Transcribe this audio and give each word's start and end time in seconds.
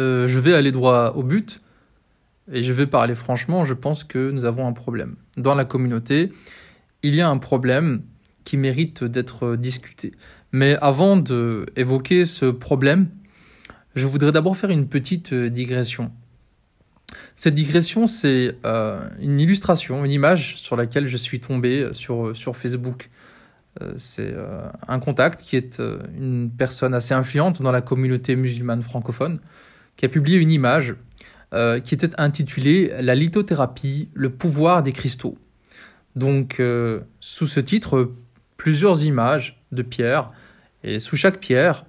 euh, 0.00 0.28
je 0.28 0.38
vais 0.38 0.54
aller 0.54 0.72
droit 0.72 1.12
au 1.14 1.22
but 1.22 1.60
et 2.52 2.62
je 2.62 2.72
vais 2.72 2.86
parler 2.86 3.14
franchement, 3.14 3.64
je 3.64 3.74
pense 3.74 4.02
que 4.04 4.30
nous 4.30 4.44
avons 4.44 4.66
un 4.66 4.72
problème. 4.72 5.16
Dans 5.36 5.54
la 5.54 5.64
communauté, 5.64 6.32
il 7.02 7.14
y 7.14 7.20
a 7.20 7.28
un 7.28 7.38
problème 7.38 8.02
qui 8.44 8.56
mérite 8.56 9.04
d'être 9.04 9.56
discuté. 9.56 10.12
Mais 10.52 10.76
avant 10.80 11.16
d'évoquer 11.16 12.24
ce 12.24 12.46
problème, 12.46 13.08
je 13.94 14.06
voudrais 14.06 14.32
d'abord 14.32 14.56
faire 14.56 14.70
une 14.70 14.88
petite 14.88 15.32
digression. 15.32 16.10
Cette 17.36 17.54
digression, 17.54 18.06
c'est 18.06 18.56
euh, 18.64 19.00
une 19.20 19.40
illustration, 19.40 20.04
une 20.04 20.10
image 20.10 20.56
sur 20.56 20.76
laquelle 20.76 21.06
je 21.06 21.16
suis 21.16 21.40
tombé 21.40 21.90
sur, 21.92 22.34
Facebook. 22.54 23.10
Euh, 23.80 23.92
c'est 23.96 24.32
euh, 24.32 24.68
un 24.88 24.98
contact 24.98 25.42
qui 25.42 25.56
est 25.56 25.80
une 26.18 26.50
personne 26.50 26.94
assez 26.94 27.14
influente 27.14 27.62
dans 27.62 27.72
la 27.72 27.80
communauté 27.80 28.36
musulmane 28.36 28.82
francophone, 28.82 29.40
qui 30.00 30.06
a 30.06 30.08
publié 30.08 30.38
une 30.38 30.50
image 30.50 30.94
qui 31.84 31.94
était 31.94 32.18
intitulée 32.18 32.90
La 33.00 33.14
lithothérapie, 33.14 34.08
le 34.14 34.30
pouvoir 34.30 34.82
des 34.82 34.92
cristaux. 34.92 35.36
Donc, 36.16 36.62
sous 37.20 37.46
ce 37.46 37.60
titre, 37.60 38.12
plusieurs 38.56 39.04
images 39.04 39.62
de 39.72 39.82
pierres, 39.82 40.28
et 40.84 41.00
sous 41.00 41.16
chaque 41.16 41.38
pierre, 41.38 41.84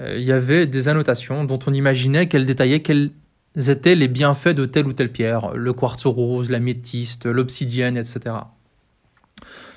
il 0.00 0.22
y 0.22 0.32
avait 0.32 0.66
des 0.66 0.88
annotations 0.88 1.44
dont 1.44 1.60
on 1.68 1.72
imaginait 1.72 2.26
qu'elles 2.26 2.46
détaillaient 2.46 2.82
quelles 2.82 3.12
étaient 3.54 3.94
les 3.94 4.08
bienfaits 4.08 4.48
de 4.48 4.64
telle 4.64 4.88
ou 4.88 4.92
telle 4.92 5.12
pierre, 5.12 5.54
le 5.54 5.72
quartz 5.72 6.04
rose, 6.06 6.50
la 6.50 6.58
métiste, 6.58 7.26
l'obsidienne, 7.26 7.96
etc. 7.96 8.34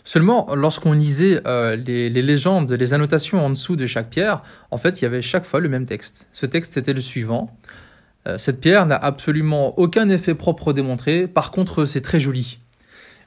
Seulement, 0.03 0.47
lorsqu'on 0.55 0.93
lisait 0.93 1.41
euh, 1.45 1.75
les, 1.75 2.09
légendes, 2.09 2.71
les 2.71 2.93
annotations 2.93 3.43
en 3.45 3.49
dessous 3.49 3.75
de 3.75 3.85
chaque 3.85 4.09
pierre, 4.09 4.41
en 4.71 4.77
fait, 4.77 5.01
il 5.01 5.03
y 5.03 5.05
avait 5.05 5.21
chaque 5.21 5.45
fois 5.45 5.59
le 5.59 5.69
même 5.69 5.85
texte. 5.85 6.27
Ce 6.31 6.45
texte 6.45 6.77
était 6.77 6.93
le 6.93 7.01
suivant. 7.01 7.55
Euh, 8.27 8.37
cette 8.37 8.59
pierre 8.59 8.85
n'a 8.85 8.95
absolument 8.95 9.77
aucun 9.77 10.09
effet 10.09 10.35
propre 10.35 10.73
démontré, 10.73 11.27
par 11.27 11.51
contre, 11.51 11.85
c'est 11.85 12.01
très 12.01 12.19
joli. 12.19 12.59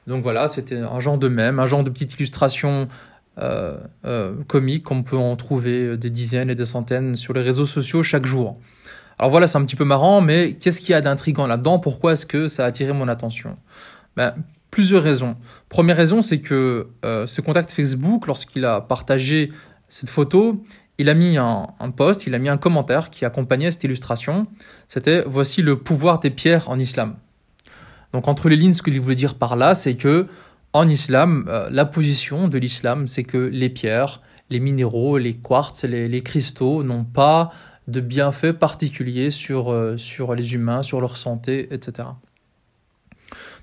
Donc 0.07 0.23
voilà, 0.23 0.47
c'était 0.47 0.77
un 0.77 0.99
genre 0.99 1.17
de 1.17 1.29
même, 1.29 1.59
un 1.59 1.65
genre 1.65 1.83
de 1.83 1.89
petite 1.89 2.15
illustration 2.15 2.89
euh, 3.39 3.77
comique 4.47 4.83
qu'on 4.83 5.01
peut 5.01 5.17
en 5.17 5.35
trouver 5.35 5.97
des 5.97 6.09
dizaines 6.09 6.49
et 6.49 6.55
des 6.55 6.65
centaines 6.65 7.15
sur 7.15 7.33
les 7.33 7.41
réseaux 7.41 7.65
sociaux 7.65 8.03
chaque 8.03 8.25
jour. 8.25 8.59
Alors 9.19 9.31
voilà, 9.31 9.47
c'est 9.47 9.57
un 9.57 9.63
petit 9.63 9.75
peu 9.75 9.85
marrant, 9.85 10.21
mais 10.21 10.53
qu'est-ce 10.53 10.81
qu'il 10.81 10.89
y 10.89 10.93
a 10.93 11.01
d'intrigant 11.01 11.47
là-dedans? 11.47 11.79
Pourquoi 11.79 12.13
est-ce 12.13 12.25
que 12.25 12.47
ça 12.47 12.65
a 12.65 12.67
attiré 12.67 12.93
mon 12.93 13.07
attention? 13.07 13.57
Ben, 14.15 14.35
Plusieurs 14.73 15.03
raisons. 15.03 15.37
Première 15.69 15.95
raison, 15.97 16.23
c'est 16.23 16.39
que 16.39 16.87
euh, 17.05 17.27
ce 17.27 17.41
contact 17.41 17.71
Facebook, 17.71 18.25
lorsqu'il 18.25 18.65
a 18.65 18.81
partagé 18.81 19.51
cette 19.87 20.09
photo, 20.09 20.63
il 20.97 21.09
a 21.09 21.13
mis 21.13 21.37
un, 21.37 21.67
un, 21.79 21.91
post, 21.91 22.25
il 22.25 22.33
a 22.33 22.39
mis 22.39 22.49
un 22.49 22.57
commentaire 22.57 23.11
qui 23.11 23.23
accompagnait 23.23 23.69
cette 23.69 23.83
illustration. 23.83 24.47
C'était 24.87 25.23
Voici 25.27 25.61
le 25.61 25.77
pouvoir 25.77 26.19
des 26.19 26.31
pierres 26.31 26.71
en 26.71 26.79
islam. 26.79 27.17
Donc, 28.13 28.27
entre 28.27 28.49
les 28.49 28.55
lignes, 28.55 28.73
ce 28.73 28.81
qu'il 28.81 28.99
voulait 28.99 29.13
dire 29.13 29.35
par 29.35 29.57
là, 29.57 29.75
c'est 29.75 29.93
que 29.93 30.25
en 30.73 30.89
islam, 30.89 31.45
euh, 31.49 31.69
la 31.71 31.85
position 31.85 32.47
de 32.47 32.57
l'islam, 32.57 33.05
c'est 33.05 33.23
que 33.23 33.37
les 33.37 33.69
pierres, 33.69 34.23
les 34.49 34.59
minéraux, 34.59 35.19
les 35.19 35.35
quartz, 35.35 35.83
les, 35.83 36.23
cristaux 36.23 36.81
n'ont 36.81 37.05
pas 37.05 37.51
de 37.87 38.01
bienfaits 38.01 38.53
particuliers 38.53 39.29
sur, 39.29 39.71
euh, 39.71 39.97
sur 39.97 40.33
les 40.33 40.55
humains, 40.55 40.81
sur 40.81 40.99
leur 40.99 41.15
santé, 41.15 41.71
etc. 41.71 42.07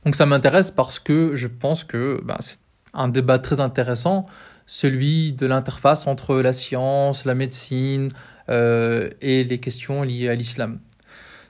Donc 0.05 0.15
ça 0.15 0.27
m'intéresse 0.27 0.70
parce 0.70 0.98
que 0.98 1.34
je 1.34 1.47
pense 1.47 1.84
que 1.84 2.20
bah, 2.25 2.39
c'est 2.41 2.59
un 2.95 3.09
débat 3.09 3.39
très 3.39 3.61
intéressant, 3.61 4.27
celui 4.67 5.33
de 5.33 5.47
l'interface 5.47 6.06
entre 6.06 6.37
la 6.37 6.53
science, 6.53 7.25
la 7.25 7.34
médecine 7.34 8.11
euh, 8.48 9.11
et 9.21 9.45
les 9.45 9.59
questions 9.59 10.03
liées 10.03 10.28
à 10.28 10.34
l'islam. 10.34 10.81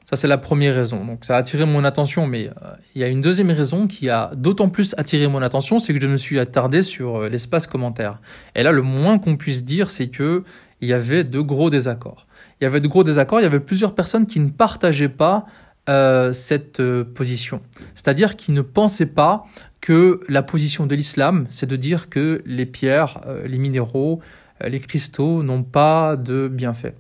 Ça, 0.09 0.17
c'est 0.17 0.27
la 0.27 0.39
première 0.39 0.75
raison. 0.75 1.05
Donc, 1.05 1.25
ça 1.25 1.37
a 1.37 1.39
attiré 1.39 1.65
mon 1.65 1.85
attention, 1.85 2.27
mais 2.27 2.49
euh, 2.49 2.75
il 2.97 3.01
y 3.01 3.05
a 3.05 3.09
une 3.09 3.21
deuxième 3.21 3.51
raison 3.53 3.87
qui 3.87 4.09
a 4.09 4.33
d'autant 4.35 4.69
plus 4.69 4.93
attiré 4.99 5.29
mon 5.29 5.41
attention, 5.41 5.79
c'est 5.79 5.95
que 5.95 6.01
je 6.01 6.09
me 6.09 6.17
suis 6.17 6.41
attardé 6.41 6.83
sur 6.83 7.29
l'espace 7.29 7.69
commentaire. 7.69 8.19
Et 8.57 8.65
là, 8.65 8.73
le 8.73 8.83
moins 8.83 9.21
qu'on 9.21 9.37
puisse 9.37 9.65
dire, 9.65 9.89
c'est 9.89 10.09
que 10.09 10.43
il 10.81 10.89
y 10.89 10.93
avait 10.93 11.23
de 11.23 11.41
gros 11.41 11.71
désaccords 11.71 12.27
il 12.61 12.65
y 12.65 12.67
avait 12.67 12.81
de 12.81 12.89
gros 12.89 13.05
désaccords, 13.05 13.41
il 13.41 13.45
y 13.45 13.47
avait 13.47 13.61
plusieurs 13.61 13.95
personnes 13.95 14.27
qui 14.27 14.39
ne 14.39 14.51
partageaient 14.51 15.09
pas 15.09 15.47
euh, 15.91 16.33
cette 16.33 16.79
euh, 16.79 17.03
position. 17.03 17.63
C'est-à-dire 17.97 18.37
qui 18.37 18.53
ne 18.53 18.63
pensaient 18.63 19.07
pas 19.07 19.45
que 19.81 20.21
la 20.29 20.41
position 20.41 20.87
de 20.87 20.95
l'islam, 20.95 21.49
c'est 21.51 21.67
de 21.67 21.75
dire 21.75 22.09
que 22.09 22.43
les 22.47 22.65
pierres, 22.65 23.21
euh, 23.27 23.45
les 23.49 23.59
minéraux, 23.59 24.21
les 24.65 24.79
cristaux 24.79 25.43
n'ont 25.43 25.65
pas 25.65 26.15
de 26.15 26.47
bienfaits. 26.47 26.95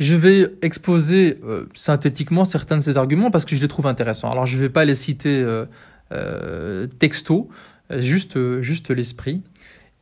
Je 0.00 0.16
vais 0.16 0.54
exposer 0.62 1.38
synthétiquement 1.74 2.44
certains 2.46 2.78
de 2.78 2.82
ces 2.82 2.96
arguments 2.96 3.30
parce 3.30 3.44
que 3.44 3.54
je 3.54 3.60
les 3.60 3.68
trouve 3.68 3.86
intéressants. 3.86 4.30
Alors 4.30 4.46
je 4.46 4.56
ne 4.56 4.62
vais 4.62 4.70
pas 4.70 4.86
les 4.86 4.94
citer 4.94 5.44
texto, 6.98 7.50
juste, 7.90 8.60
juste 8.62 8.90
l'esprit. 8.90 9.42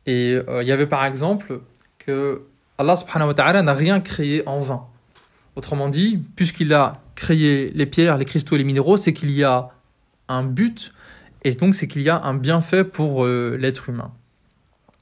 Et 0.05 0.37
il 0.61 0.67
y 0.67 0.71
avait 0.71 0.87
par 0.87 1.05
exemple 1.05 1.59
que 1.99 2.43
Allah 2.77 2.95
subhanahu 2.95 3.27
wa 3.27 3.33
ta'ala 3.33 3.61
n'a 3.61 3.73
rien 3.73 3.99
créé 3.99 4.41
en 4.47 4.61
vain. 4.61 4.85
Autrement 5.57 5.89
dit, 5.89 6.21
puisqu'il 6.37 6.73
a 6.73 7.01
créé 7.15 7.71
les 7.73 7.85
pierres, 7.85 8.17
les 8.17 8.25
cristaux 8.25 8.55
et 8.55 8.57
les 8.57 8.63
minéraux, 8.63 8.97
c'est 8.97 9.13
qu'il 9.13 9.31
y 9.31 9.43
a 9.43 9.69
un 10.27 10.43
but 10.43 10.93
et 11.43 11.51
donc 11.51 11.75
c'est 11.75 11.87
qu'il 11.87 12.01
y 12.01 12.09
a 12.09 12.21
un 12.23 12.33
bienfait 12.33 12.83
pour 12.83 13.23
euh, 13.23 13.55
l'être 13.59 13.89
humain. 13.89 14.11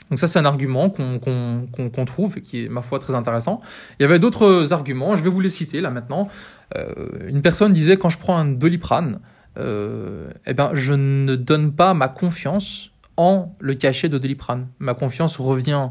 Donc 0.10 0.20
ça 0.20 0.28
c'est 0.28 0.38
un 0.38 0.46
argument 0.46 0.90
qu'on 0.90 2.06
trouve 2.06 2.38
et 2.38 2.42
qui 2.42 2.66
est 2.66 2.70
ma 2.70 2.84
foi 2.84 3.00
très 3.00 3.16
intéressant. 3.16 3.62
Il 4.00 4.04
y 4.04 4.06
avait 4.06 4.20
d'autres 4.20 4.74
arguments, 4.74 5.16
je 5.16 5.24
vais 5.24 5.30
vous 5.30 5.40
les 5.40 5.50
citer 5.50 5.82
là 5.82 5.90
maintenant. 5.90 6.28
Euh, 6.76 6.94
une 7.28 7.42
personne 7.42 7.74
disait 7.74 7.98
quand 7.98 8.10
je 8.10 8.18
prends 8.18 8.38
un 8.38 8.46
doliprane, 8.46 9.20
euh, 9.58 10.32
eh 10.46 10.54
ben, 10.54 10.72
je 10.74 10.94
ne 10.94 11.36
donne 11.36 11.72
pas 11.74 11.94
ma 11.94 12.10
confiance 12.10 12.92
en 13.16 13.54
le 13.60 13.74
cachet 13.76 14.10
de 14.10 14.18
doliprane. 14.18 14.68
Ma 14.80 14.94
confiance 14.94 15.38
revient 15.38 15.90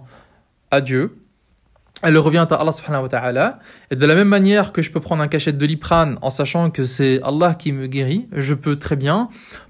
à 0.71 0.81
Dieu 0.81 1.17
elle 2.03 2.19
revient 2.19 2.47
à 2.51 2.55
Allah 2.55 2.73
subhanahu 2.73 3.05
wa 3.05 3.09
ta'ala. 3.09 3.59
Et 3.91 3.97
de 3.97 4.07
la 4.07 4.15
même 4.15 4.29
manière 4.29 4.73
que 4.73 4.83
je 4.83 4.91
peux 4.91 5.01
prendre 5.01 5.23
un 5.23 5.29
cachet 5.29 5.53
de 5.53 5.67
liprane 5.67 6.19
en 6.21 6.31
sachant 6.31 6.71
que 6.71 6.85
c'est 6.85 7.21
Allah 7.23 7.55
qui 7.55 7.73
me 7.73 7.87
guérit, 7.87 8.29
je 8.33 8.55
peux 8.55 8.77
très 8.77 8.97
bien 8.97 9.29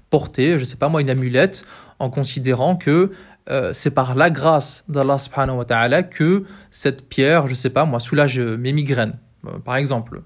porter, 0.09 0.59
je 0.59 0.63
sais 0.63 0.75
pas 0.75 0.89
moi, 0.89 1.01
une 1.01 1.09
amulette 1.09 1.65
en 1.99 2.09
considérant 2.09 2.75
que 2.75 3.11
euh, 3.49 3.71
c'est 3.73 3.91
par 3.91 4.15
la 4.15 4.29
grâce 4.29 4.83
d'Allah 4.87 5.17
subhanahu 5.17 5.57
wa 5.57 5.65
ta'ala 5.65 6.03
que 6.03 6.43
cette 6.71 7.07
pierre, 7.09 7.47
je 7.47 7.53
sais 7.53 7.69
pas 7.69 7.85
moi, 7.85 7.99
soulage 7.99 8.39
mes 8.39 8.73
migraines, 8.73 9.17
euh, 9.47 9.59
par 9.59 9.75
exemple. 9.75 10.21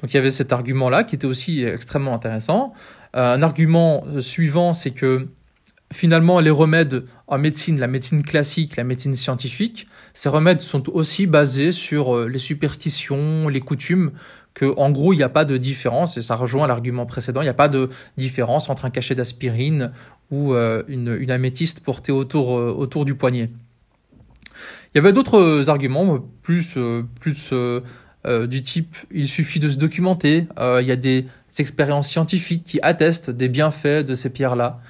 Donc 0.00 0.12
il 0.12 0.14
y 0.14 0.18
avait 0.18 0.30
cet 0.30 0.52
argument-là 0.52 1.04
qui 1.04 1.16
était 1.16 1.26
aussi 1.26 1.64
extrêmement 1.64 2.14
intéressant. 2.14 2.72
Euh, 3.16 3.34
un 3.34 3.42
argument 3.42 4.04
suivant, 4.20 4.74
c'est 4.74 4.92
que 4.92 5.28
finalement 5.92 6.40
les 6.40 6.50
remèdes 6.50 7.04
en 7.26 7.38
médecine, 7.38 7.80
la 7.80 7.88
médecine 7.88 8.22
classique, 8.22 8.76
la 8.76 8.84
médecine 8.84 9.14
scientifique, 9.14 9.88
ces 10.16 10.30
remèdes 10.30 10.62
sont 10.62 10.88
aussi 10.96 11.26
basés 11.26 11.72
sur 11.72 12.16
euh, 12.16 12.26
les 12.26 12.38
superstitions, 12.38 13.48
les 13.48 13.60
coutumes, 13.60 14.12
que 14.54 14.64
en 14.78 14.90
gros 14.90 15.12
il 15.12 15.18
n'y 15.18 15.22
a 15.22 15.28
pas 15.28 15.44
de 15.44 15.58
différence, 15.58 16.16
et 16.16 16.22
ça 16.22 16.36
rejoint 16.36 16.66
l'argument 16.66 17.04
précédent, 17.04 17.42
il 17.42 17.44
n'y 17.44 17.50
a 17.50 17.54
pas 17.54 17.68
de 17.68 17.90
différence 18.16 18.70
entre 18.70 18.86
un 18.86 18.90
cachet 18.90 19.14
d'aspirine 19.14 19.92
ou 20.30 20.54
euh, 20.54 20.82
une, 20.88 21.14
une, 21.20 21.30
améthyste 21.30 21.80
portée 21.80 22.12
autour, 22.12 22.58
euh, 22.58 22.74
autour 22.74 23.04
du 23.04 23.14
poignet. 23.14 23.50
Il 24.94 24.96
y 24.96 24.98
avait 25.00 25.12
d'autres 25.12 25.68
arguments, 25.68 26.18
plus, 26.40 26.78
plus 27.20 27.52
du 28.48 28.62
type 28.62 28.96
il 29.10 29.28
suffit 29.28 29.60
de 29.60 29.68
se 29.68 29.76
documenter, 29.76 30.46
il 30.58 30.86
y 30.86 30.92
a 30.92 30.96
des 30.96 31.26
expériences 31.58 32.08
scientifiques 32.08 32.64
qui 32.64 32.80
attestent 32.80 33.28
des 33.28 33.48
bienfaits 33.48 34.06
de 34.06 34.14
ces 34.14 34.30
pierres-là. 34.30 34.80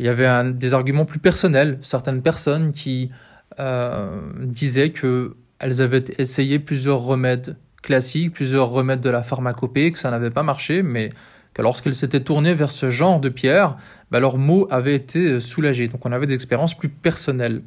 Il 0.00 0.06
y 0.06 0.08
avait 0.08 0.52
des 0.52 0.74
arguments 0.74 1.04
plus 1.04 1.20
personnels, 1.20 1.78
certaines 1.82 2.22
personnes 2.22 2.72
qui 2.72 3.12
euh, 3.60 4.20
disaient 4.40 4.90
qu'elles 4.90 5.80
avaient 5.80 6.04
essayé 6.18 6.58
plusieurs 6.58 7.00
remèdes 7.00 7.56
classiques, 7.82 8.32
plusieurs 8.32 8.70
remèdes 8.70 9.00
de 9.00 9.10
la 9.10 9.22
pharmacopée, 9.22 9.92
que 9.92 9.98
ça 9.98 10.10
n'avait 10.10 10.30
pas 10.30 10.42
marché, 10.42 10.82
mais 10.82 11.10
que 11.52 11.62
lorsqu'elles 11.62 11.94
s'étaient 11.94 12.20
tournées 12.20 12.54
vers 12.54 12.70
ce 12.70 12.90
genre 12.90 13.20
de 13.20 13.28
pierre, 13.28 13.76
bah, 14.10 14.18
leurs 14.18 14.38
maux 14.38 14.66
avaient 14.70 14.94
été 14.94 15.38
soulagés. 15.40 15.88
Donc 15.88 16.04
on 16.04 16.12
avait 16.12 16.26
des 16.26 16.34
expériences 16.34 16.76
plus 16.76 16.88
personnelles. 16.88 17.62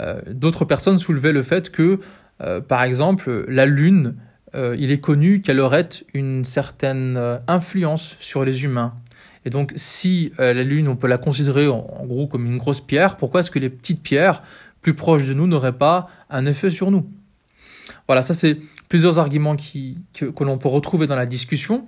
Euh, 0.00 0.20
d'autres 0.26 0.64
personnes 0.64 0.98
soulevaient 0.98 1.32
le 1.32 1.42
fait 1.42 1.70
que, 1.70 2.00
euh, 2.40 2.60
par 2.60 2.82
exemple, 2.82 3.44
la 3.48 3.66
Lune, 3.66 4.16
il 4.78 4.92
est 4.92 5.00
connu 5.00 5.40
qu'elle 5.40 5.58
aurait 5.58 5.88
une 6.12 6.44
certaine 6.44 7.40
influence 7.48 8.16
sur 8.20 8.44
les 8.44 8.62
humains. 8.62 8.94
Et 9.44 9.50
donc, 9.50 9.72
si 9.76 10.32
euh, 10.40 10.52
la 10.52 10.64
Lune, 10.64 10.88
on 10.88 10.96
peut 10.96 11.06
la 11.06 11.18
considérer 11.18 11.68
en, 11.68 12.04
gros 12.04 12.26
comme 12.26 12.46
une 12.46 12.56
grosse 12.56 12.80
pierre, 12.80 13.16
pourquoi 13.16 13.40
est-ce 13.40 13.50
que 13.50 13.58
les 13.58 13.70
petites 13.70 14.02
pierres 14.02 14.42
plus 14.82 14.94
proches 14.94 15.24
de 15.24 15.34
nous 15.34 15.46
n'auraient 15.46 15.76
pas 15.76 16.08
un 16.30 16.46
effet 16.46 16.70
sur 16.70 16.90
nous? 16.90 17.06
Voilà, 18.06 18.22
ça 18.22 18.34
c'est 18.34 18.58
plusieurs 18.88 19.18
arguments 19.18 19.56
qui, 19.56 19.98
que, 20.14 20.44
l'on 20.44 20.58
peut 20.58 20.68
retrouver 20.68 21.06
dans 21.06 21.16
la 21.16 21.26
discussion. 21.26 21.86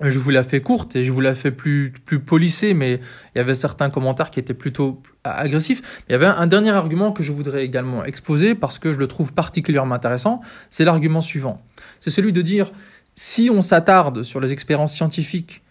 je 0.00 0.18
vous 0.18 0.30
la 0.30 0.42
fais 0.42 0.60
courte 0.60 0.96
et 0.96 1.04
je 1.04 1.12
vous 1.12 1.20
la 1.20 1.34
fais 1.34 1.50
plus, 1.50 1.92
plus 2.04 2.20
polissée, 2.20 2.72
mais 2.72 3.00
il 3.34 3.38
y 3.38 3.40
avait 3.40 3.54
certains 3.54 3.90
commentaires 3.90 4.30
qui 4.30 4.40
étaient 4.40 4.54
plutôt 4.54 5.02
agressifs. 5.24 6.02
Il 6.08 6.12
y 6.12 6.14
avait 6.14 6.26
un 6.26 6.46
dernier 6.46 6.70
argument 6.70 7.12
que 7.12 7.22
je 7.22 7.32
voudrais 7.32 7.64
également 7.64 8.04
exposer 8.04 8.54
parce 8.54 8.78
que 8.78 8.92
je 8.92 8.98
le 8.98 9.06
trouve 9.06 9.34
particulièrement 9.34 9.94
intéressant. 9.94 10.40
C'est 10.70 10.84
l'argument 10.84 11.20
suivant. 11.20 11.60
C'est 11.98 12.10
celui 12.10 12.32
de 12.32 12.40
dire 12.40 12.72
si 13.14 13.50
on 13.52 13.60
s'attarde 13.60 14.22
sur 14.22 14.40
les 14.40 14.52
expériences 14.52 14.94
scientifiques 14.94 15.62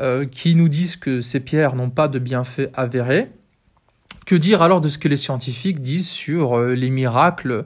euh, 0.00 0.26
qui 0.26 0.54
nous 0.54 0.68
disent 0.68 0.96
que 0.96 1.22
ces 1.22 1.40
pierres 1.40 1.74
n'ont 1.74 1.88
pas 1.88 2.08
de 2.08 2.18
bienfaits 2.18 2.70
avérés, 2.74 3.30
que 4.26 4.34
dire 4.34 4.60
alors 4.60 4.82
de 4.82 4.88
ce 4.88 4.98
que 4.98 5.08
les 5.08 5.16
scientifiques 5.16 5.80
disent 5.80 6.08
sur 6.08 6.58
euh, 6.58 6.74
les 6.74 6.90
miracles, 6.90 7.64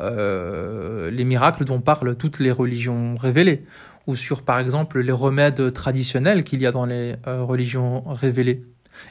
euh, 0.00 1.10
les 1.10 1.24
miracles 1.24 1.64
dont 1.64 1.80
parlent 1.80 2.14
toutes 2.14 2.38
les 2.38 2.52
religions 2.52 3.16
révélées? 3.16 3.64
Ou 4.06 4.14
sur 4.14 4.42
par 4.42 4.60
exemple 4.60 5.00
les 5.00 5.12
remèdes 5.12 5.72
traditionnels 5.72 6.44
qu'il 6.44 6.60
y 6.60 6.66
a 6.66 6.72
dans 6.72 6.86
les 6.86 7.14
religions 7.24 8.02
révélées? 8.08 8.64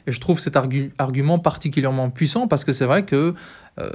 Et 0.06 0.12
je 0.12 0.20
trouve 0.20 0.38
cet 0.38 0.56
argument 0.56 1.38
particulièrement 1.38 2.10
puissant 2.10 2.46
parce 2.46 2.64
que 2.64 2.72
c'est 2.72 2.84
vrai 2.84 3.06
que 3.06 3.34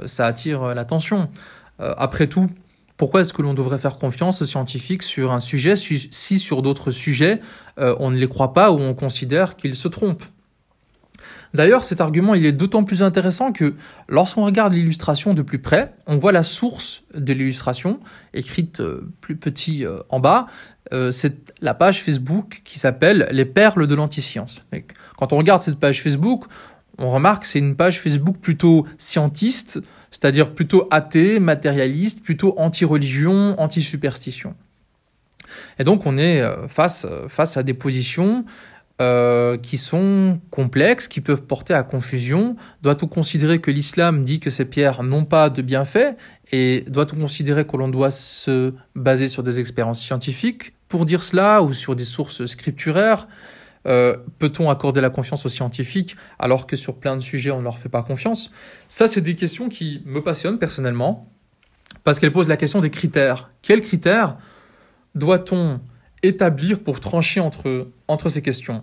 ça 0.06 0.26
attire 0.26 0.74
l'attention. 0.74 1.30
Après 1.78 2.26
tout, 2.26 2.50
pourquoi 2.98 3.22
est-ce 3.22 3.32
que 3.32 3.40
l'on 3.40 3.54
devrait 3.54 3.78
faire 3.78 3.96
confiance 3.96 4.42
aux 4.42 4.46
scientifiques 4.46 5.02
sur 5.02 5.32
un 5.32 5.40
sujet 5.40 5.74
si 5.76 6.38
sur 6.38 6.60
d'autres 6.60 6.90
sujets 6.90 7.40
on 7.76 8.10
ne 8.10 8.18
les 8.18 8.28
croit 8.28 8.52
pas 8.52 8.72
ou 8.72 8.80
on 8.80 8.92
considère 8.92 9.56
qu'ils 9.56 9.76
se 9.76 9.88
trompent? 9.88 10.24
D'ailleurs, 11.54 11.84
cet 11.84 12.02
argument 12.02 12.34
il 12.34 12.44
est 12.44 12.52
d'autant 12.52 12.84
plus 12.84 13.02
intéressant 13.02 13.52
que 13.52 13.74
lorsqu'on 14.08 14.44
regarde 14.44 14.74
l'illustration 14.74 15.32
de 15.32 15.42
plus 15.42 15.60
près, 15.60 15.94
on 16.06 16.18
voit 16.18 16.32
la 16.32 16.42
source 16.42 17.04
de 17.14 17.32
l'illustration 17.32 18.00
écrite 18.34 18.82
plus 19.20 19.36
petit 19.36 19.86
en 20.10 20.20
bas. 20.20 20.48
Euh, 20.92 21.12
c'est 21.12 21.52
la 21.60 21.74
page 21.74 22.02
Facebook 22.02 22.62
qui 22.64 22.78
s'appelle 22.78 23.28
Les 23.30 23.44
perles 23.44 23.86
de 23.86 23.94
l'antiscience. 23.94 24.64
Quand 25.16 25.32
on 25.32 25.36
regarde 25.36 25.62
cette 25.62 25.78
page 25.78 26.02
Facebook, 26.02 26.44
on 26.98 27.10
remarque 27.10 27.42
que 27.42 27.48
c'est 27.48 27.58
une 27.58 27.76
page 27.76 28.00
Facebook 28.00 28.38
plutôt 28.38 28.86
scientiste, 28.96 29.80
c'est-à-dire 30.10 30.54
plutôt 30.54 30.88
athée, 30.90 31.40
matérialiste, 31.40 32.22
plutôt 32.22 32.54
anti-religion, 32.58 33.58
anti-superstition. 33.58 34.54
Et 35.78 35.84
donc 35.84 36.06
on 36.06 36.18
est 36.18 36.40
euh, 36.40 36.68
face, 36.68 37.06
euh, 37.08 37.28
face 37.28 37.56
à 37.56 37.62
des 37.62 37.74
positions 37.74 38.44
qui 39.62 39.78
sont 39.78 40.40
complexes, 40.50 41.06
qui 41.06 41.20
peuvent 41.20 41.42
porter 41.42 41.72
à 41.72 41.84
confusion. 41.84 42.56
Doit-on 42.82 43.06
considérer 43.06 43.60
que 43.60 43.70
l'islam 43.70 44.24
dit 44.24 44.40
que 44.40 44.50
ces 44.50 44.64
pierres 44.64 45.04
n'ont 45.04 45.24
pas 45.24 45.50
de 45.50 45.62
bienfaits? 45.62 46.16
Et 46.50 46.84
doit-on 46.88 47.14
considérer 47.14 47.64
que 47.64 47.76
l'on 47.76 47.86
doit 47.86 48.10
se 48.10 48.74
baser 48.96 49.28
sur 49.28 49.44
des 49.44 49.60
expériences 49.60 50.00
scientifiques 50.00 50.72
pour 50.88 51.04
dire 51.04 51.22
cela 51.22 51.62
ou 51.62 51.74
sur 51.74 51.94
des 51.94 52.02
sources 52.02 52.46
scripturaires? 52.46 53.28
Euh, 53.86 54.16
Peut-on 54.38 54.70
accorder 54.70 55.00
la 55.00 55.10
confiance 55.10 55.46
aux 55.46 55.48
scientifiques 55.48 56.16
alors 56.38 56.66
que 56.66 56.76
sur 56.76 56.96
plein 56.96 57.16
de 57.16 57.22
sujets 57.22 57.50
on 57.50 57.58
ne 57.58 57.64
leur 57.64 57.78
fait 57.78 57.88
pas 57.88 58.02
confiance? 58.02 58.50
Ça, 58.88 59.06
c'est 59.06 59.20
des 59.20 59.36
questions 59.36 59.68
qui 59.68 60.02
me 60.04 60.22
passionnent 60.22 60.58
personnellement 60.58 61.30
parce 62.04 62.18
qu'elles 62.18 62.32
posent 62.32 62.48
la 62.48 62.56
question 62.56 62.80
des 62.80 62.90
critères. 62.90 63.50
Quels 63.62 63.80
critères 63.80 64.36
doit-on 65.14 65.80
établir 66.22 66.80
pour 66.80 67.00
trancher 67.00 67.40
entre, 67.40 67.88
entre 68.08 68.28
ces 68.28 68.42
questions? 68.42 68.82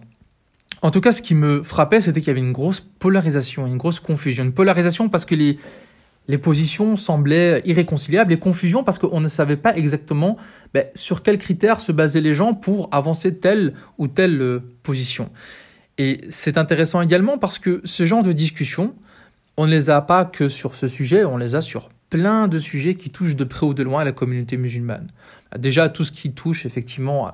En 0.81 0.91
tout 0.91 1.01
cas, 1.01 1.11
ce 1.11 1.21
qui 1.21 1.35
me 1.35 1.63
frappait, 1.63 2.01
c'était 2.01 2.19
qu'il 2.19 2.27
y 2.27 2.31
avait 2.31 2.39
une 2.39 2.51
grosse 2.51 2.79
polarisation, 2.79 3.65
une 3.65 3.77
grosse 3.77 3.99
confusion. 3.99 4.43
Une 4.43 4.53
polarisation 4.53 5.09
parce 5.09 5.25
que 5.25 5.35
les, 5.35 5.57
les 6.27 6.37
positions 6.37 6.95
semblaient 6.95 7.61
irréconciliables 7.65 8.33
et 8.33 8.39
confusion 8.39 8.83
parce 8.83 8.97
qu'on 8.97 9.21
ne 9.21 9.27
savait 9.27 9.57
pas 9.57 9.75
exactement 9.75 10.37
ben, 10.73 10.85
sur 10.95 11.23
quels 11.23 11.37
critères 11.37 11.79
se 11.79 11.91
basaient 11.91 12.21
les 12.21 12.33
gens 12.33 12.53
pour 12.53 12.89
avancer 12.91 13.35
telle 13.35 13.73
ou 13.97 14.07
telle 14.07 14.41
euh, 14.41 14.59
position. 14.83 15.29
Et 15.97 16.21
c'est 16.29 16.57
intéressant 16.57 17.01
également 17.01 17.37
parce 17.37 17.59
que 17.59 17.81
ce 17.85 18.05
genre 18.05 18.23
de 18.23 18.33
discussion, 18.33 18.95
on 19.57 19.65
ne 19.65 19.71
les 19.71 19.89
a 19.89 20.01
pas 20.01 20.25
que 20.25 20.49
sur 20.49 20.75
ce 20.75 20.87
sujet, 20.87 21.23
on 21.23 21.37
les 21.37 21.55
a 21.55 21.61
sur 21.61 21.89
plein 22.09 22.47
de 22.47 22.59
sujets 22.59 22.95
qui 22.95 23.09
touchent 23.09 23.35
de 23.35 23.43
près 23.43 23.65
ou 23.65 23.73
de 23.73 23.83
loin 23.83 24.01
à 24.01 24.03
la 24.03 24.11
communauté 24.11 24.57
musulmane. 24.57 25.07
Déjà 25.57 25.89
tout 25.89 26.03
ce 26.03 26.11
qui 26.11 26.33
touche 26.33 26.65
effectivement 26.65 27.31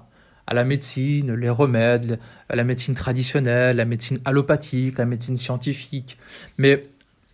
à 0.47 0.53
la 0.53 0.63
médecine, 0.63 1.33
les 1.33 1.49
remèdes, 1.49 2.19
à 2.49 2.55
la 2.55 2.63
médecine 2.63 2.93
traditionnelle, 2.93 3.77
la 3.77 3.85
médecine 3.85 4.19
allopathique, 4.25 4.97
la 4.97 5.05
médecine 5.05 5.37
scientifique. 5.37 6.17
Mais 6.57 6.87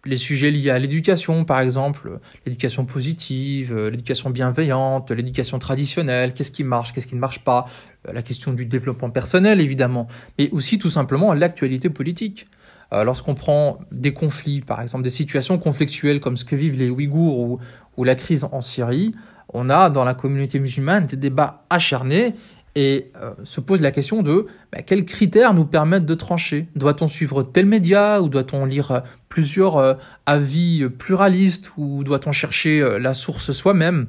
les 0.07 0.18
sujets 0.18 0.51
liés 0.51 0.69
à 0.69 0.80
l'éducation, 0.80 1.45
par 1.45 1.59
exemple, 1.59 2.19
l'éducation 2.45 2.86
positive, 2.86 3.74
euh, 3.75 3.89
l'éducation 3.89 4.30
bienveillante, 4.30 5.12
l'éducation 5.12 5.59
traditionnelle, 5.59 6.33
qu'est-ce 6.33 6.51
qui 6.51 6.63
marche, 6.63 6.94
qu'est-ce 6.94 7.07
qui 7.07 7.15
ne 7.15 7.19
marche 7.19 7.39
pas, 7.39 7.65
euh, 8.07 8.13
la 8.13 8.21
question 8.21 8.54
du 8.54 8.65
développement 8.65 9.09
personnel, 9.09 9.59
évidemment, 9.59 10.07
mais 10.39 10.50
aussi 10.51 10.80
tout 10.80 10.89
simplement 10.89 11.33
l'actualité 11.33 11.89
politique. 11.89 12.48
Euh, 12.94 13.04
lorsqu'on 13.04 13.36
prend 13.36 13.80
des 13.92 14.13
conflits, 14.13 14.62
par 14.62 14.81
exemple 14.81 15.04
des 15.04 15.09
situations 15.09 15.57
conflictuelles 15.57 16.21
comme 16.21 16.38
ce 16.38 16.45
que 16.45 16.56
vivent 16.56 16.80
les 16.80 16.89
Ouïghours 16.89 17.38
ou, 17.39 17.60
ou 17.98 18.03
la 18.06 18.15
crise 18.15 18.45
en 18.45 18.62
Syrie, 18.62 19.13
on 19.53 19.69
a 19.69 19.89
dans 19.89 20.03
la 20.03 20.13
communauté 20.13 20.60
musulmane 20.60 21.06
des 21.06 21.18
débats 21.18 21.65
acharnés 21.69 22.33
et 22.77 23.12
euh, 23.19 23.31
se 23.44 23.59
pose 23.59 23.81
la 23.81 23.89
question 23.89 24.21
de 24.21 24.45
bah, 24.71 24.83
quels 24.83 25.03
critères 25.03 25.56
nous 25.56 25.65
permettent 25.65 26.06
de 26.06 26.13
trancher? 26.13 26.68
Doit-on 26.75 27.07
suivre 27.07 27.41
tel 27.41 27.65
média 27.65 28.21
ou 28.21 28.29
doit-on 28.29 28.65
lire 28.65 28.91
euh, 28.91 29.00
plusieurs 29.29 29.77
euh, 29.77 29.95
avis 30.27 30.88
pluralistes 30.88 31.71
ou 31.75 32.03
doit-on 32.03 32.31
chercher 32.31 33.00
la 33.00 33.15
source 33.15 33.51
soi-même? 33.51 34.06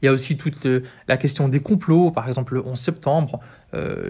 Il 0.00 0.06
y 0.06 0.08
a 0.08 0.12
aussi 0.12 0.36
toute 0.36 0.68
la 1.08 1.16
question 1.16 1.48
des 1.48 1.58
complots, 1.58 2.12
par 2.12 2.28
exemple 2.28 2.54
le 2.54 2.64
11 2.64 2.78
septembre, 2.78 3.40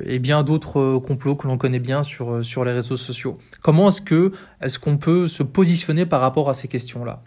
et 0.05 0.19
bien 0.19 0.43
d'autres 0.43 0.99
complots 0.99 1.37
que 1.37 1.47
l'on 1.47 1.59
connaît 1.59 1.79
bien 1.79 2.03
sur, 2.03 2.45
sur 2.45 2.65
les 2.65 2.73
réseaux 2.73 2.97
sociaux. 2.97 3.39
Comment 3.63 3.89
est-ce 3.89 4.33
est-ce 4.61 4.81
qu'on 4.81 4.99
peut 4.99 5.29
se 5.29 5.45
positionner 5.45 6.05
par 6.05 6.21
rapport 6.21 6.51
à 6.51 6.55
ces 6.55 6.67
questions-là? 6.67 7.23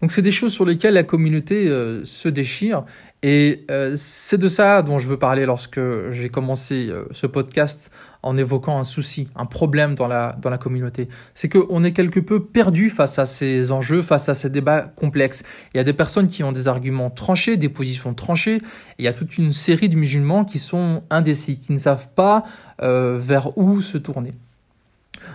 Donc 0.00 0.12
c'est 0.12 0.22
des 0.22 0.30
choses 0.30 0.52
sur 0.52 0.64
lesquelles 0.64 0.94
la 0.94 1.02
communauté 1.02 1.66
se 2.04 2.28
déchire 2.28 2.84
et 3.22 3.64
euh, 3.70 3.94
c'est 3.96 4.38
de 4.38 4.46
ça 4.46 4.82
dont 4.82 4.98
je 4.98 5.08
veux 5.08 5.18
parler 5.18 5.46
lorsque 5.46 5.80
j'ai 6.10 6.28
commencé 6.28 6.88
euh, 6.88 7.06
ce 7.10 7.26
podcast 7.26 7.90
en 8.22 8.36
évoquant 8.36 8.78
un 8.78 8.84
souci, 8.84 9.28
un 9.34 9.46
problème 9.46 9.94
dans 9.94 10.06
la, 10.06 10.36
dans 10.40 10.50
la 10.50 10.58
communauté. 10.58 11.08
C'est 11.34 11.48
qu'on 11.48 11.82
est 11.82 11.92
quelque 11.92 12.20
peu 12.20 12.44
perdu 12.44 12.90
face 12.90 13.18
à 13.18 13.26
ces 13.26 13.72
enjeux, 13.72 14.02
face 14.02 14.28
à 14.28 14.34
ces 14.34 14.50
débats 14.50 14.82
complexes. 14.82 15.44
Il 15.72 15.78
y 15.78 15.80
a 15.80 15.84
des 15.84 15.92
personnes 15.92 16.28
qui 16.28 16.44
ont 16.44 16.52
des 16.52 16.68
arguments 16.68 17.10
tranchés, 17.10 17.56
des 17.56 17.68
positions 17.68 18.14
tranchées. 18.14 18.60
il 18.98 19.04
y 19.04 19.08
a 19.08 19.12
toute 19.12 19.38
une 19.38 19.52
série 19.52 19.88
de 19.88 19.96
musulmans 19.96 20.44
qui 20.44 20.58
sont 20.58 21.02
indécis, 21.10 21.58
qui 21.58 21.72
ne 21.72 21.78
savent 21.78 22.08
pas 22.14 22.44
euh, 22.82 23.16
vers 23.18 23.56
où 23.56 23.80
se 23.80 23.98
tourner. 23.98 24.34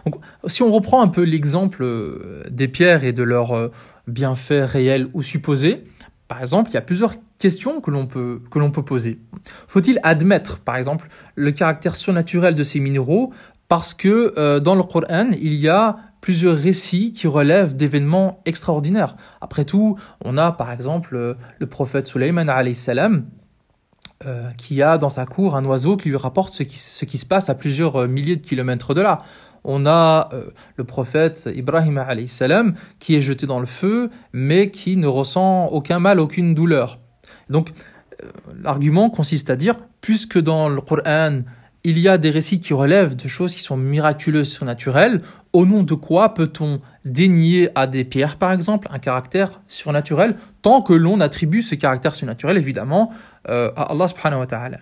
Donc, 0.05 0.15
si 0.47 0.61
on 0.63 0.71
reprend 0.71 1.01
un 1.01 1.07
peu 1.07 1.23
l'exemple 1.23 1.85
des 2.49 2.67
pierres 2.69 3.03
et 3.03 3.11
de 3.11 3.23
leurs 3.23 3.71
bienfaits 4.07 4.65
réels 4.65 5.07
ou 5.13 5.21
supposés, 5.21 5.83
par 6.27 6.41
exemple, 6.41 6.71
il 6.71 6.75
y 6.75 6.77
a 6.77 6.81
plusieurs 6.81 7.15
questions 7.39 7.81
que 7.81 7.91
l'on 7.91 8.07
peut, 8.07 8.41
que 8.49 8.57
l'on 8.57 8.71
peut 8.71 8.85
poser. 8.85 9.19
Faut-il 9.67 9.99
admettre, 10.01 10.59
par 10.59 10.77
exemple, 10.77 11.09
le 11.35 11.51
caractère 11.51 11.93
surnaturel 11.95 12.55
de 12.55 12.63
ces 12.63 12.79
minéraux 12.79 13.33
parce 13.67 13.93
que 13.93 14.33
euh, 14.37 14.61
dans 14.61 14.75
le 14.75 14.83
Coran, 14.83 15.31
il 15.31 15.55
y 15.55 15.67
a 15.67 15.97
plusieurs 16.21 16.57
récits 16.57 17.11
qui 17.11 17.27
relèvent 17.27 17.75
d'événements 17.75 18.41
extraordinaires. 18.45 19.17
Après 19.41 19.65
tout, 19.65 19.97
on 20.23 20.37
a 20.37 20.53
par 20.53 20.71
exemple 20.71 21.15
euh, 21.15 21.33
le 21.59 21.67
prophète 21.67 22.07
Sulaiman 22.07 22.49
salam 22.75 23.25
euh, 24.25 24.51
qui 24.57 24.81
a 24.81 24.97
dans 24.97 25.09
sa 25.09 25.25
cour 25.25 25.57
un 25.57 25.65
oiseau 25.65 25.97
qui 25.97 26.07
lui 26.07 26.15
rapporte 26.15 26.53
ce 26.53 26.63
qui, 26.63 26.77
ce 26.77 27.03
qui 27.03 27.17
se 27.17 27.25
passe 27.25 27.49
à 27.49 27.55
plusieurs 27.55 28.07
milliers 28.07 28.37
de 28.37 28.45
kilomètres 28.45 28.93
de 28.93 29.01
là 29.01 29.17
on 29.63 29.85
a 29.85 30.29
euh, 30.33 30.45
le 30.75 30.83
prophète 30.83 31.49
Ibrahim 31.53 32.03
salam 32.27 32.73
qui 32.99 33.15
est 33.15 33.21
jeté 33.21 33.45
dans 33.45 33.59
le 33.59 33.65
feu, 33.65 34.09
mais 34.33 34.71
qui 34.71 34.97
ne 34.97 35.07
ressent 35.07 35.67
aucun 35.67 35.99
mal, 35.99 36.19
aucune 36.19 36.53
douleur. 36.53 36.99
Donc, 37.49 37.69
euh, 38.23 38.27
l'argument 38.61 39.09
consiste 39.09 39.49
à 39.49 39.55
dire, 39.55 39.75
puisque 40.01 40.39
dans 40.39 40.69
le 40.69 40.81
Coran, 40.81 41.41
il 41.83 41.97
y 41.97 42.07
a 42.07 42.17
des 42.17 42.29
récits 42.29 42.59
qui 42.59 42.73
relèvent 42.73 43.15
de 43.15 43.27
choses 43.27 43.53
qui 43.53 43.61
sont 43.61 43.77
miraculeuses, 43.77 44.51
surnaturelles, 44.51 45.21
au 45.53 45.65
nom 45.65 45.83
de 45.83 45.95
quoi 45.95 46.33
peut-on 46.33 46.79
dénier 47.05 47.69
à 47.75 47.87
des 47.87 48.03
pierres, 48.03 48.37
par 48.37 48.51
exemple, 48.51 48.87
un 48.91 48.99
caractère 48.99 49.61
surnaturel, 49.67 50.35
tant 50.61 50.81
que 50.81 50.93
l'on 50.93 51.19
attribue 51.19 51.63
ce 51.63 51.75
caractère 51.75 52.13
surnaturel, 52.13 52.57
évidemment, 52.57 53.11
euh, 53.49 53.71
à 53.75 53.91
Allah 53.91 54.07
subhanahu 54.07 54.41
wa 54.41 54.47
ta'ala 54.47 54.77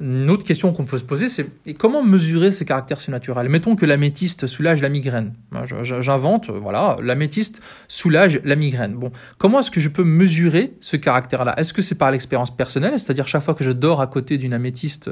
une 0.00 0.30
autre 0.30 0.44
question 0.44 0.72
qu'on 0.72 0.84
peut 0.84 0.98
se 0.98 1.04
poser, 1.04 1.28
c'est 1.28 1.46
comment 1.78 2.02
mesurer 2.02 2.52
ce 2.52 2.64
caractère 2.64 3.00
surnaturel 3.00 3.48
Mettons 3.48 3.76
que 3.76 3.86
l'améthyste 3.86 4.46
soulage 4.46 4.80
la 4.80 4.88
migraine. 4.88 5.34
J'invente, 5.82 6.50
voilà, 6.50 6.96
l'améthyste 7.02 7.62
soulage 7.88 8.40
la 8.44 8.56
migraine. 8.56 8.94
Bon, 8.94 9.12
comment 9.38 9.60
est-ce 9.60 9.70
que 9.70 9.80
je 9.80 9.88
peux 9.88 10.04
mesurer 10.04 10.74
ce 10.80 10.96
caractère-là? 10.96 11.54
Est-ce 11.58 11.72
que 11.72 11.82
c'est 11.82 11.94
par 11.94 12.10
l'expérience 12.10 12.54
personnelle, 12.54 12.98
c'est-à-dire 12.98 13.26
chaque 13.28 13.42
fois 13.42 13.54
que 13.54 13.64
je 13.64 13.72
dors 13.72 14.00
à 14.00 14.06
côté 14.06 14.38
d'une 14.38 14.54
améthyste, 14.54 15.10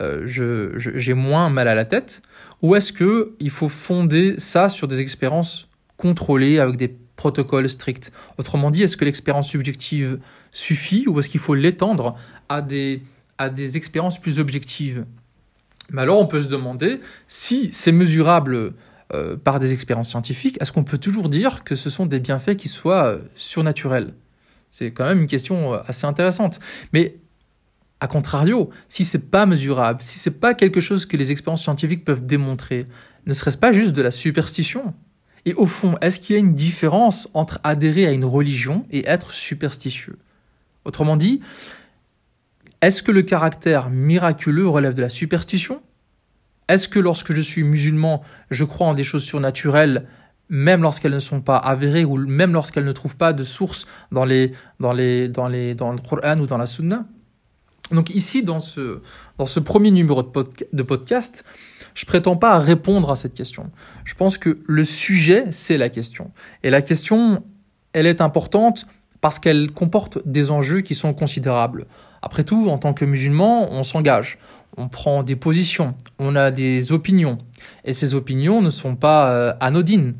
euh, 0.00 0.22
j'ai 0.76 1.14
moins 1.14 1.50
mal 1.50 1.68
à 1.68 1.74
la 1.74 1.84
tête? 1.84 2.22
Ou 2.62 2.74
est-ce 2.74 2.92
que 2.92 3.34
il 3.40 3.50
faut 3.50 3.68
fonder 3.68 4.34
ça 4.38 4.68
sur 4.68 4.88
des 4.88 5.00
expériences 5.00 5.68
contrôlées 5.96 6.58
avec 6.58 6.76
des 6.76 6.88
protocoles 7.16 7.68
stricts? 7.68 8.12
Autrement 8.36 8.70
dit, 8.70 8.82
est-ce 8.82 8.96
que 8.96 9.04
l'expérience 9.04 9.48
subjective 9.48 10.18
suffit 10.52 11.04
ou 11.08 11.18
est-ce 11.20 11.28
qu'il 11.28 11.40
faut 11.40 11.54
l'étendre 11.54 12.16
à 12.48 12.62
des 12.62 13.02
à 13.38 13.48
des 13.50 13.76
expériences 13.76 14.20
plus 14.20 14.40
objectives. 14.40 15.04
Mais 15.90 16.02
alors 16.02 16.18
on 16.18 16.26
peut 16.26 16.42
se 16.42 16.48
demander 16.48 17.00
si 17.28 17.70
c'est 17.72 17.92
mesurable 17.92 18.74
euh, 19.14 19.36
par 19.36 19.58
des 19.58 19.72
expériences 19.72 20.10
scientifiques, 20.10 20.58
est-ce 20.60 20.72
qu'on 20.72 20.84
peut 20.84 20.98
toujours 20.98 21.28
dire 21.28 21.64
que 21.64 21.74
ce 21.74 21.88
sont 21.88 22.04
des 22.04 22.20
bienfaits 22.20 22.56
qui 22.56 22.68
soient 22.68 23.06
euh, 23.06 23.18
surnaturels? 23.34 24.12
C'est 24.70 24.90
quand 24.90 25.06
même 25.06 25.20
une 25.20 25.26
question 25.26 25.74
euh, 25.74 25.78
assez 25.86 26.06
intéressante. 26.06 26.60
Mais 26.92 27.16
a 28.00 28.06
contrario, 28.06 28.70
si 28.88 29.04
c'est 29.04 29.30
pas 29.30 29.46
mesurable, 29.46 30.02
si 30.02 30.18
c'est 30.18 30.30
pas 30.30 30.54
quelque 30.54 30.80
chose 30.80 31.06
que 31.06 31.16
les 31.16 31.32
expériences 31.32 31.62
scientifiques 31.62 32.04
peuvent 32.04 32.26
démontrer, 32.26 32.86
ne 33.26 33.32
serait-ce 33.32 33.58
pas 33.58 33.72
juste 33.72 33.92
de 33.92 34.02
la 34.02 34.10
superstition? 34.10 34.94
Et 35.46 35.54
au 35.54 35.66
fond, 35.66 35.96
est-ce 36.02 36.20
qu'il 36.20 36.34
y 36.34 36.36
a 36.36 36.40
une 36.40 36.54
différence 36.54 37.28
entre 37.32 37.60
adhérer 37.64 38.06
à 38.06 38.12
une 38.12 38.24
religion 38.24 38.84
et 38.90 39.08
être 39.08 39.32
superstitieux? 39.32 40.18
Autrement 40.84 41.16
dit, 41.16 41.40
est-ce 42.80 43.02
que 43.02 43.12
le 43.12 43.22
caractère 43.22 43.90
miraculeux 43.90 44.68
relève 44.68 44.94
de 44.94 45.02
la 45.02 45.08
superstition? 45.08 45.82
Est-ce 46.68 46.88
que 46.88 46.98
lorsque 46.98 47.32
je 47.32 47.40
suis 47.40 47.64
musulman, 47.64 48.22
je 48.50 48.64
crois 48.64 48.88
en 48.88 48.94
des 48.94 49.04
choses 49.04 49.24
surnaturelles, 49.24 50.06
même 50.48 50.82
lorsqu'elles 50.82 51.12
ne 51.12 51.18
sont 51.18 51.40
pas 51.40 51.56
avérées 51.56 52.04
ou 52.04 52.16
même 52.16 52.52
lorsqu'elles 52.52 52.84
ne 52.84 52.92
trouvent 52.92 53.16
pas 53.16 53.32
de 53.32 53.42
source 53.42 53.86
dans, 54.12 54.24
le 54.24 54.48
Coran 56.08 56.38
ou 56.38 56.46
dans 56.46 56.58
la 56.58 56.66
Sunna? 56.66 57.06
Donc 57.90 58.10
ici, 58.10 58.42
dans 58.42 58.60
ce, 58.60 59.00
premier 59.60 59.90
numéro 59.90 60.22
de, 60.22 60.82
podcast, 60.82 61.44
je 61.94 62.04
prétends 62.04 62.36
pas 62.36 62.58
répondre 62.58 63.10
à 63.10 63.16
cette 63.16 63.34
question. 63.34 63.70
Je 64.04 64.14
pense 64.14 64.36
que 64.36 64.58
le 64.66 64.84
sujet, 64.84 65.46
c'est 65.50 65.78
la 65.78 65.88
question. 65.88 66.30
Et 66.62 66.70
la 66.70 66.82
question, 66.82 67.42
elle 67.92 68.06
est 68.06 68.20
importante 68.20 68.86
parce 69.20 69.38
qu'elle 69.38 69.72
comporte 69.72 70.18
des 70.26 70.50
enjeux 70.50 70.82
qui 70.82 70.94
sont 70.94 71.14
considérables. 71.14 71.86
Après 72.22 72.44
tout, 72.44 72.68
en 72.68 72.78
tant 72.78 72.94
que 72.94 73.04
musulman, 73.04 73.70
on 73.70 73.82
s'engage, 73.82 74.38
on 74.76 74.88
prend 74.88 75.22
des 75.22 75.36
positions, 75.36 75.94
on 76.18 76.36
a 76.36 76.50
des 76.50 76.92
opinions, 76.92 77.38
et 77.84 77.92
ces 77.92 78.14
opinions 78.14 78.62
ne 78.62 78.70
sont 78.70 78.96
pas 78.96 79.32
euh, 79.32 79.52
anodines. 79.60 80.14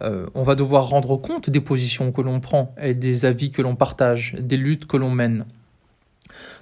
Euh, 0.00 0.26
on 0.34 0.42
va 0.42 0.54
devoir 0.54 0.88
rendre 0.88 1.16
compte 1.16 1.50
des 1.50 1.60
positions 1.60 2.12
que 2.12 2.22
l'on 2.22 2.40
prend 2.40 2.74
et 2.80 2.94
des 2.94 3.24
avis 3.24 3.50
que 3.50 3.62
l'on 3.62 3.76
partage, 3.76 4.34
des 4.38 4.56
luttes 4.56 4.86
que 4.86 4.96
l'on 4.96 5.10
mène. 5.10 5.44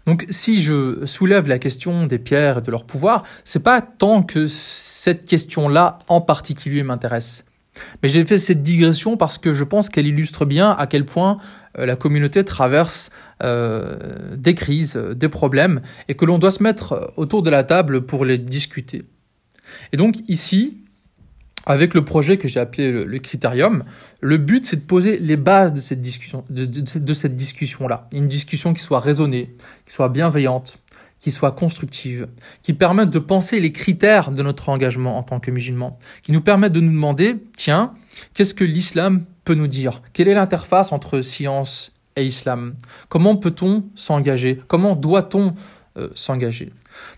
Donc 0.07 0.27
si 0.31 0.63
je 0.63 1.05
soulève 1.07 1.47
la 1.47 1.59
question 1.59 2.07
des 2.07 2.19
pierres 2.19 2.59
et 2.59 2.63
de 2.63 2.71
leur 2.71 2.85
pouvoir, 2.85 3.23
c'est 3.45 3.63
pas 3.63 3.81
tant 3.81 4.23
que 4.23 4.47
cette 4.47 5.25
question-là 5.27 6.01
en 6.09 6.21
particulier 6.21 6.83
m'intéresse. 6.83 7.45
Mais 8.03 8.09
j'ai 8.09 8.25
fait 8.25 8.39
cette 8.39 8.63
digression 8.63 9.17
parce 9.17 9.39
que 9.39 9.55
je 9.55 9.65
pense 9.65 9.89
qu'elle 9.89 10.07
illustre 10.07 10.45
bien 10.45 10.71
à 10.71 10.87
quel 10.87 11.05
point 11.05 11.39
euh, 11.79 11.87
la 11.87 11.97
communauté 11.97 12.45
traverse 12.45 13.11
euh, 13.43 14.37
des 14.37 14.55
crises, 14.55 14.97
des 14.97 15.29
problèmes, 15.29 15.81
et 16.09 16.15
que 16.15 16.25
l'on 16.25 16.39
doit 16.39 16.51
se 16.51 16.63
mettre 16.63 17.13
autour 17.17 17.43
de 17.43 17.51
la 17.51 17.65
table 17.65 18.03
pour 18.03 18.25
les 18.25 18.39
discuter. 18.39 19.05
Et 19.93 19.97
donc 19.97 20.17
ici, 20.29 20.79
avec 21.67 21.95
le 21.95 22.05
projet 22.05 22.37
que 22.37 22.49
j'ai 22.49 22.61
appelé 22.61 22.91
le, 23.05 23.19
Critérium, 23.19 23.85
le 24.21 24.39
but 24.39 24.67
c'est 24.67 24.77
de 24.77 24.87
poser 24.87 25.19
les 25.19 25.37
bases 25.37 25.73
de 25.73 25.81
cette 25.81 26.01
discussion, 26.01 26.45
de 26.49 27.15
cette 27.15 27.37
discussion-là. 27.37 28.09
Une 28.13 28.29
discussion 28.29 28.73
qui 28.73 28.83
soit 28.83 29.01
raisonnée, 29.01 29.55
qui 29.87 29.95
soit 29.95 30.09
bienveillante, 30.09 30.79
qui 31.21 31.31
soit 31.31 31.53
constructive, 31.53 32.29
qui 32.63 32.73
permette 32.73 33.11
de 33.11 33.19
penser 33.19 33.61
les 33.61 33.73
critères 33.73 34.31
de 34.31 34.43
notre 34.43 34.69
engagement 34.71 35.19
en 35.19 35.23
tant 35.23 35.39
que 35.39 35.51
musulmans, 35.51 35.99
qui 36.23 36.33
nous 36.33 36.41
permettent 36.41 36.73
de 36.73 36.81
nous 36.81 36.93
demander, 36.93 37.37
tiens, 37.57 37.93
qu'est-ce 38.35 38.55
que 38.55 38.65
l'islam 38.65 39.25
peut 39.45 39.55
nous 39.55 39.69
dire? 39.69 40.03
Quelle 40.13 40.29
est 40.29 40.35
l'interface 40.35 40.93
entre 40.93 41.21
science 41.21 41.93
et 42.17 42.25
islam? 42.25 42.75
Comment 43.09 43.37
peut-on 43.37 43.85
s'engager? 43.95 44.61
Comment 44.67 44.97
doit-on 44.97 45.55
euh, 45.99 46.09
s'engager? 46.15 46.67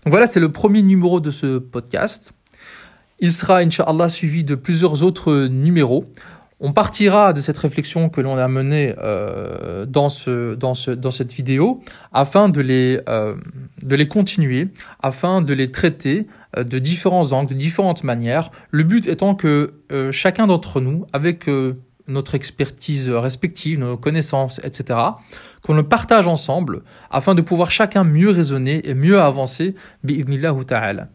Donc 0.03 0.11
voilà, 0.11 0.27
c'est 0.27 0.39
le 0.39 0.51
premier 0.51 0.81
numéro 0.81 1.19
de 1.19 1.31
ce 1.31 1.57
podcast. 1.57 2.33
Il 3.19 3.31
sera, 3.31 3.59
inshallah, 3.59 4.09
suivi 4.09 4.43
de 4.43 4.55
plusieurs 4.55 5.03
autres 5.03 5.47
numéros. 5.47 6.11
On 6.59 6.71
partira 6.71 7.33
de 7.33 7.41
cette 7.41 7.57
réflexion 7.57 8.09
que 8.09 8.21
l'on 8.21 8.37
a 8.37 8.47
menée 8.47 8.95
euh, 8.97 9.85
dans, 9.85 10.09
ce, 10.09 10.55
dans, 10.55 10.75
ce, 10.75 10.91
dans 10.91 11.11
cette 11.11 11.33
vidéo 11.33 11.81
afin 12.13 12.47
de 12.47 12.61
les, 12.61 13.01
euh, 13.09 13.35
de 13.83 13.95
les 13.95 14.07
continuer, 14.07 14.69
afin 15.01 15.41
de 15.41 15.53
les 15.53 15.71
traiter 15.71 16.27
euh, 16.57 16.63
de 16.63 16.79
différents 16.79 17.31
angles, 17.31 17.49
de 17.49 17.59
différentes 17.59 18.03
manières. 18.03 18.51
Le 18.71 18.83
but 18.83 19.07
étant 19.07 19.35
que 19.35 19.73
euh, 19.91 20.11
chacun 20.11 20.47
d'entre 20.47 20.81
nous, 20.81 21.05
avec 21.13 21.47
euh, 21.47 21.73
notre 22.07 22.35
expertise 22.35 23.09
respective, 23.09 23.79
nos 23.79 23.97
connaissances, 23.97 24.59
etc., 24.63 24.99
qu'on 25.61 25.73
le 25.73 25.83
partage 25.83 26.27
ensemble 26.27 26.83
afin 27.09 27.35
de 27.35 27.41
pouvoir 27.41 27.71
chacun 27.71 28.03
mieux 28.03 28.29
raisonner 28.29 28.87
et 28.87 28.93
mieux 28.93 29.21
avancer, 29.21 29.75
ta'ala. 30.67 31.07